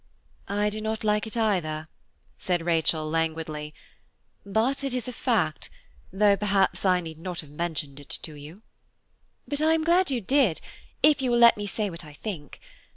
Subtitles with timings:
[0.47, 1.87] "I do not like it either,"
[2.39, 3.71] said Rachel languidly,
[4.43, 5.69] "but it is a fact,
[6.11, 8.63] though perhaps I need not have mentioned it to you."
[9.47, 10.59] "But I am glad you did,
[11.03, 12.59] if you will let me say what I think.